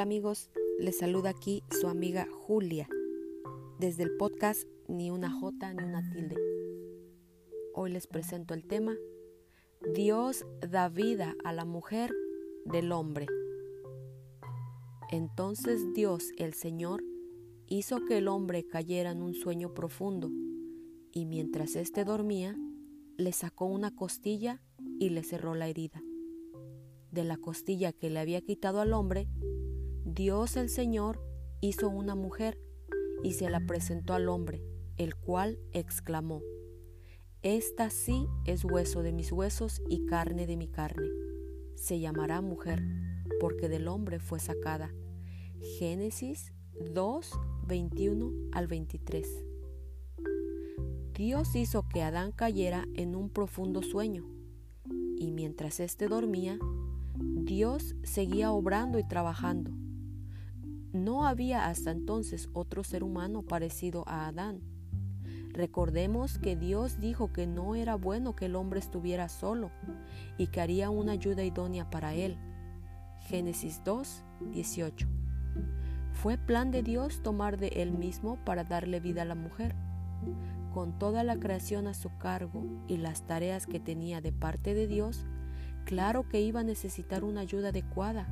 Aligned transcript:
Amigos, 0.00 0.48
les 0.78 0.96
saluda 0.96 1.28
aquí 1.28 1.62
su 1.78 1.86
amiga 1.86 2.26
Julia 2.32 2.88
desde 3.78 4.02
el 4.02 4.16
podcast 4.16 4.66
Ni 4.88 5.10
una 5.10 5.30
J 5.30 5.74
ni 5.74 5.84
una 5.84 6.10
tilde. 6.10 6.36
Hoy 7.74 7.90
les 7.90 8.06
presento 8.06 8.54
el 8.54 8.66
tema 8.66 8.96
Dios 9.94 10.46
da 10.66 10.88
vida 10.88 11.36
a 11.44 11.52
la 11.52 11.66
mujer 11.66 12.14
del 12.64 12.92
hombre. 12.92 13.26
Entonces 15.10 15.92
Dios 15.92 16.30
el 16.38 16.54
Señor 16.54 17.04
hizo 17.66 18.02
que 18.06 18.16
el 18.16 18.28
hombre 18.28 18.66
cayera 18.66 19.10
en 19.10 19.20
un 19.20 19.34
sueño 19.34 19.74
profundo 19.74 20.30
y 21.12 21.26
mientras 21.26 21.76
éste 21.76 22.04
dormía 22.06 22.56
le 23.18 23.32
sacó 23.32 23.66
una 23.66 23.94
costilla 23.94 24.62
y 24.98 25.10
le 25.10 25.22
cerró 25.24 25.54
la 25.54 25.68
herida. 25.68 26.02
De 27.10 27.22
la 27.22 27.36
costilla 27.36 27.92
que 27.92 28.08
le 28.08 28.18
había 28.20 28.40
quitado 28.40 28.80
al 28.80 28.94
hombre, 28.94 29.28
Dios 30.14 30.56
el 30.56 30.68
Señor 30.68 31.22
hizo 31.60 31.88
una 31.88 32.16
mujer 32.16 32.58
y 33.22 33.34
se 33.34 33.48
la 33.48 33.60
presentó 33.60 34.12
al 34.12 34.28
hombre, 34.28 34.60
el 34.96 35.14
cual 35.14 35.60
exclamó, 35.72 36.42
Esta 37.42 37.90
sí 37.90 38.26
es 38.44 38.64
hueso 38.64 39.02
de 39.04 39.12
mis 39.12 39.30
huesos 39.30 39.80
y 39.88 40.06
carne 40.06 40.48
de 40.48 40.56
mi 40.56 40.66
carne. 40.66 41.06
Se 41.76 42.00
llamará 42.00 42.40
mujer, 42.40 42.82
porque 43.38 43.68
del 43.68 43.86
hombre 43.86 44.18
fue 44.18 44.40
sacada. 44.40 44.92
Génesis 45.78 46.52
2, 46.92 47.30
21 47.68 48.32
al 48.50 48.66
23. 48.66 49.44
Dios 51.14 51.54
hizo 51.54 51.86
que 51.88 52.02
Adán 52.02 52.32
cayera 52.32 52.84
en 52.94 53.14
un 53.14 53.30
profundo 53.30 53.80
sueño, 53.80 54.26
y 55.16 55.30
mientras 55.30 55.78
éste 55.78 56.08
dormía, 56.08 56.58
Dios 57.14 57.94
seguía 58.02 58.50
obrando 58.50 58.98
y 58.98 59.06
trabajando. 59.06 59.79
No 60.92 61.24
había 61.24 61.68
hasta 61.68 61.92
entonces 61.92 62.48
otro 62.52 62.82
ser 62.82 63.04
humano 63.04 63.42
parecido 63.42 64.02
a 64.08 64.26
Adán. 64.26 64.60
Recordemos 65.52 66.38
que 66.38 66.56
Dios 66.56 66.98
dijo 66.98 67.32
que 67.32 67.46
no 67.46 67.76
era 67.76 67.94
bueno 67.94 68.34
que 68.34 68.46
el 68.46 68.56
hombre 68.56 68.80
estuviera 68.80 69.28
solo 69.28 69.70
y 70.36 70.48
que 70.48 70.60
haría 70.60 70.90
una 70.90 71.12
ayuda 71.12 71.44
idónea 71.44 71.88
para 71.90 72.14
él. 72.14 72.36
Génesis 73.20 73.82
2, 73.84 74.24
18. 74.52 75.06
Fue 76.12 76.36
plan 76.36 76.72
de 76.72 76.82
Dios 76.82 77.22
tomar 77.22 77.56
de 77.56 77.68
él 77.68 77.92
mismo 77.92 78.36
para 78.44 78.64
darle 78.64 78.98
vida 78.98 79.22
a 79.22 79.26
la 79.26 79.36
mujer. 79.36 79.76
Con 80.74 80.98
toda 80.98 81.22
la 81.22 81.36
creación 81.36 81.86
a 81.86 81.94
su 81.94 82.16
cargo 82.18 82.64
y 82.88 82.96
las 82.96 83.22
tareas 83.22 83.66
que 83.66 83.78
tenía 83.78 84.20
de 84.20 84.32
parte 84.32 84.74
de 84.74 84.88
Dios, 84.88 85.24
claro 85.84 86.28
que 86.28 86.40
iba 86.40 86.60
a 86.60 86.64
necesitar 86.64 87.22
una 87.22 87.42
ayuda 87.42 87.68
adecuada, 87.68 88.26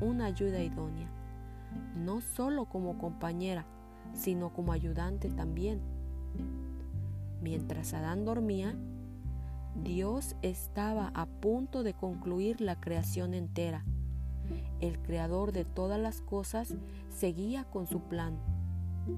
una 0.00 0.24
ayuda 0.24 0.60
idónea 0.62 1.08
no 1.96 2.20
solo 2.20 2.66
como 2.66 2.98
compañera, 2.98 3.66
sino 4.12 4.52
como 4.52 4.72
ayudante 4.72 5.30
también. 5.30 5.80
Mientras 7.40 7.94
Adán 7.94 8.24
dormía, 8.24 8.76
Dios 9.74 10.36
estaba 10.42 11.10
a 11.14 11.26
punto 11.26 11.82
de 11.82 11.94
concluir 11.94 12.60
la 12.60 12.80
creación 12.80 13.34
entera. 13.34 13.84
El 14.80 14.98
creador 14.98 15.52
de 15.52 15.64
todas 15.64 15.98
las 16.00 16.20
cosas 16.20 16.74
seguía 17.08 17.64
con 17.64 17.86
su 17.86 18.00
plan. 18.00 18.36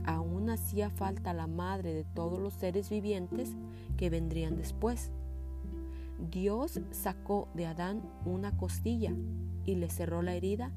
Aún 0.05 0.49
hacía 0.49 0.91
falta 0.91 1.35
la 1.35 1.47
madre 1.47 1.93
de 1.93 2.05
todos 2.05 2.39
los 2.39 2.55
seres 2.55 2.89
vivientes 2.89 3.55
que 3.97 4.11
vendrían 4.11 4.57
después. 4.57 5.11
Dios 6.31 6.81
sacó 6.91 7.49
de 7.55 7.67
Adán 7.67 8.03
una 8.25 8.57
costilla 8.57 9.13
y 9.67 9.75
le 9.75 9.91
cerró 9.91 10.23
la 10.23 10.35
herida 10.35 10.71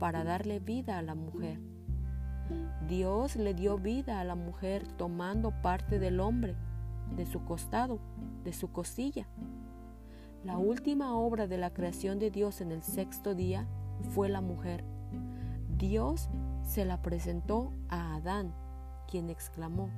para 0.00 0.24
darle 0.24 0.58
vida 0.58 0.98
a 0.98 1.02
la 1.02 1.14
mujer. 1.14 1.60
Dios 2.88 3.36
le 3.36 3.54
dio 3.54 3.78
vida 3.78 4.18
a 4.18 4.24
la 4.24 4.34
mujer 4.34 4.84
tomando 4.96 5.52
parte 5.62 6.00
del 6.00 6.18
hombre, 6.18 6.56
de 7.14 7.26
su 7.26 7.44
costado, 7.44 8.00
de 8.42 8.52
su 8.52 8.72
costilla. 8.72 9.28
La 10.42 10.56
última 10.56 11.14
obra 11.14 11.46
de 11.46 11.58
la 11.58 11.72
creación 11.72 12.18
de 12.18 12.30
Dios 12.30 12.62
en 12.62 12.72
el 12.72 12.82
sexto 12.82 13.34
día 13.34 13.68
fue 14.14 14.30
la 14.30 14.40
mujer. 14.40 14.82
Dios 15.76 16.30
se 16.62 16.86
la 16.86 17.02
presentó 17.02 17.72
a 17.90 18.16
Adán, 18.16 18.54
quien 19.06 19.28
exclamó, 19.28 19.90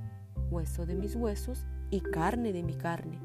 hueso 0.50 0.84
de 0.84 0.96
mis 0.96 1.14
huesos 1.14 1.64
y 1.90 2.00
carne 2.00 2.52
de 2.52 2.64
mi 2.64 2.74
carne. 2.74 3.20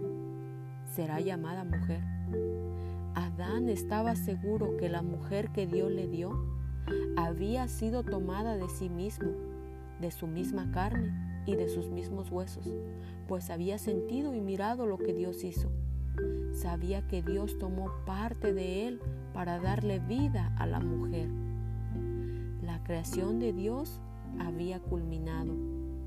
Será 0.86 1.20
llamada 1.22 1.64
mujer. 1.64 2.04
Adán 3.16 3.68
estaba 3.68 4.16
seguro 4.16 4.78
que 4.78 4.90
la 4.90 5.02
mujer 5.02 5.52
que 5.52 5.66
Dios 5.66 5.92
le 5.92 6.08
dio 6.08 6.58
había 7.16 7.68
sido 7.68 8.04
tomada 8.04 8.58
de 8.58 8.70
sí 8.70 8.90
mismo, 8.90 9.32
de 10.00 10.12
su 10.12 10.28
misma 10.28 10.72
carne 10.72 11.44
y 11.46 11.56
de 11.56 11.70
sus 11.70 11.90
mismos 11.90 12.32
huesos, 12.32 12.68
pues 13.28 13.50
había 13.50 13.78
sentido 13.78 14.34
y 14.34 14.42
mirado 14.42 14.86
lo 14.86 14.98
que 14.98 15.14
Dios 15.14 15.44
hizo. 15.44 15.70
Sabía 16.52 17.08
que 17.08 17.22
Dios 17.22 17.58
tomó 17.60 17.92
parte 18.06 18.54
de 18.54 18.88
él 18.88 19.00
para 19.34 19.60
darle 19.60 20.00
vida 20.00 20.54
a 20.58 20.66
la 20.66 20.80
mujer. 20.80 21.30
La 22.64 22.84
creación 22.84 23.40
de 23.40 23.54
Dios 23.54 24.00
había 24.40 24.80
culminado. 24.80 25.54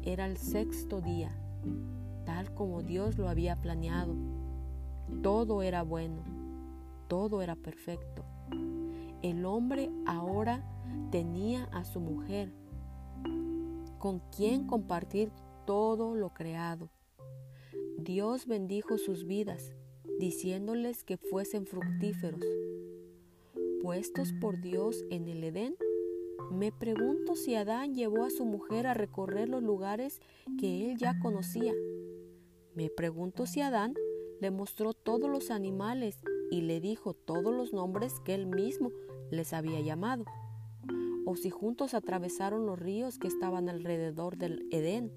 Era 0.03 0.27
el 0.27 0.37
sexto 0.37 1.01
día, 1.01 1.31
tal 2.25 2.53
como 2.55 2.83
Dios 2.83 3.19
lo 3.19 3.29
había 3.29 3.57
planeado. 3.57 4.15
Todo 5.23 5.63
era 5.63 5.83
bueno, 5.83 6.23
todo 7.09 7.43
era 7.43 7.55
perfecto. 7.55 8.25
El 9.23 9.45
hombre 9.45 9.91
ahora 10.07 10.65
tenía 11.11 11.65
a 11.73 11.85
su 11.85 12.01
mujer, 12.01 12.51
con 13.99 14.21
quien 14.35 14.67
compartir 14.67 15.31
todo 15.67 16.15
lo 16.15 16.33
creado. 16.33 16.89
Dios 17.99 18.47
bendijo 18.47 18.97
sus 18.97 19.27
vidas, 19.27 19.73
diciéndoles 20.19 21.05
que 21.05 21.19
fuesen 21.19 21.67
fructíferos. 21.67 22.45
Puestos 23.83 24.33
por 24.41 24.61
Dios 24.63 25.05
en 25.11 25.29
el 25.29 25.45
Edén, 25.45 25.77
me 26.51 26.73
pregunto 26.73 27.37
si 27.37 27.55
Adán 27.55 27.95
llevó 27.95 28.25
a 28.25 28.31
su 28.31 28.47
mujer 28.47 28.87
a 28.87 28.95
recorrer 28.95 29.51
los 29.51 29.63
lugares 29.63 30.21
que 30.59 30.91
él 30.91 30.97
ya 30.97 31.19
conocía. 31.21 31.75
Me 32.75 32.89
pregunto 32.89 33.45
si 33.45 33.61
Adán 33.61 33.95
le 34.41 34.51
mostró 34.51 34.95
todos 34.95 35.31
los 35.31 35.51
animales 35.51 36.23
y 36.51 36.63
le 36.63 36.81
dijo 36.81 37.15
todos 37.15 37.55
los 37.55 37.73
nombres 37.73 38.21
que 38.25 38.35
él 38.35 38.47
mismo 38.47 38.91
les 39.31 39.53
había 39.53 39.81
llamado, 39.81 40.25
o 41.25 41.37
si 41.37 41.51
juntos 41.51 41.95
atravesaron 41.95 42.67
los 42.67 42.79
ríos 42.79 43.19
que 43.19 43.29
estaban 43.29 43.69
alrededor 43.69 44.37
del 44.37 44.67
Edén, 44.71 45.13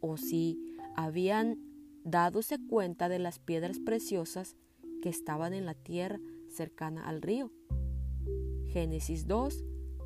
o 0.00 0.16
si 0.16 0.58
habían 0.96 1.58
dadose 2.04 2.58
cuenta 2.68 3.08
de 3.08 3.18
las 3.18 3.38
piedras 3.38 3.78
preciosas 3.78 4.56
que 5.02 5.08
estaban 5.08 5.54
en 5.54 5.66
la 5.66 5.74
tierra 5.74 6.18
cercana 6.48 7.06
al 7.06 7.22
río. 7.22 7.52
Génesis 8.68 9.26
2, 9.26 9.64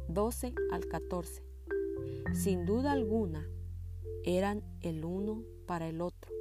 12 0.09 0.55
al 0.71 0.87
14. 0.87 1.43
Sin 2.33 2.65
duda 2.67 2.93
alguna, 2.93 3.47
eran 4.25 4.63
el 4.81 5.05
uno 5.05 5.43
para 5.67 5.89
el 5.89 6.01
otro. 6.01 6.33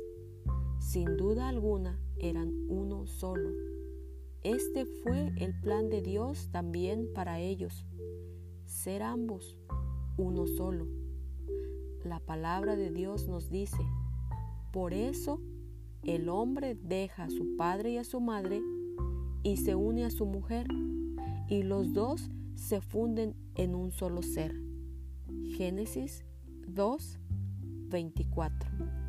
Sin 0.79 1.17
duda 1.17 1.47
alguna, 1.47 1.99
Este 4.43 4.85
fue 4.85 5.31
el 5.37 5.57
plan 5.61 5.89
de 5.89 6.01
Dios 6.01 6.49
también 6.51 7.07
para 7.13 7.39
ellos, 7.39 7.85
ser 8.65 9.01
ambos 9.01 9.55
uno 10.17 10.45
solo. 10.45 10.87
La 12.03 12.19
palabra 12.19 12.75
de 12.75 12.91
Dios 12.91 13.29
nos 13.29 13.49
dice, 13.49 13.81
por 14.73 14.93
eso 14.93 15.39
el 16.03 16.27
hombre 16.27 16.75
deja 16.75 17.23
a 17.23 17.29
su 17.29 17.55
padre 17.55 17.91
y 17.91 17.97
a 17.97 18.03
su 18.03 18.19
madre 18.19 18.61
y 19.41 19.55
se 19.55 19.73
une 19.73 20.03
a 20.03 20.09
su 20.09 20.25
mujer, 20.25 20.67
y 21.47 21.63
los 21.63 21.93
dos 21.93 22.29
se 22.55 22.81
funden 22.81 23.35
en 23.55 23.73
un 23.73 23.91
solo 23.93 24.21
ser. 24.21 24.53
Génesis 25.55 26.25
2, 26.67 27.19
24. 27.87 29.02